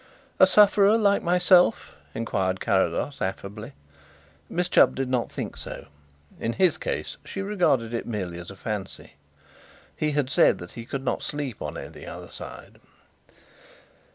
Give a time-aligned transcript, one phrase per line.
[0.39, 3.73] "A sufferer like myself?" inquired Carrados affably.
[4.49, 5.85] Miss Chubb did not think so.
[6.39, 9.13] In his case she regarded it merely as a fancy.
[9.95, 12.79] He had said that he could not sleep on any other side.